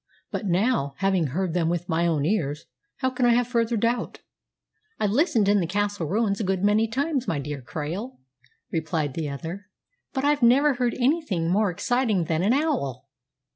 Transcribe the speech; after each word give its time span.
But 0.31 0.47
now, 0.47 0.95
having 0.97 1.27
heard 1.27 1.53
them 1.53 1.69
with 1.69 1.87
my 1.87 2.07
own 2.07 2.25
ears, 2.25 2.65
how 3.01 3.11
can 3.11 3.27
I 3.27 3.35
have 3.35 3.47
further 3.47 3.77
doubt?" 3.77 4.21
"I've 4.99 5.11
listened 5.11 5.47
in 5.47 5.59
the 5.59 5.67
Castle 5.67 6.07
ruins 6.07 6.39
a 6.39 6.43
good 6.43 6.63
many 6.63 6.87
times, 6.87 7.27
my 7.27 7.37
dear 7.37 7.61
Krail," 7.61 8.17
replied 8.71 9.13
the 9.13 9.29
other, 9.29 9.67
"but 10.11 10.25
I've 10.25 10.41
never 10.41 10.73
heard 10.73 10.95
anything 10.95 11.51
more 11.51 11.69
exciting 11.69 12.23
than 12.23 12.41
an 12.41 12.51
owl. 12.53 13.11